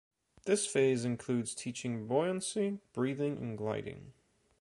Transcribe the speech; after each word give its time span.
This 0.45 0.65
phase 0.65 1.05
includes 1.05 1.53
teaching 1.53 2.07
buoyancy, 2.07 2.79
breathing, 2.91 3.37
and 3.37 3.55
gliding. 3.55 4.13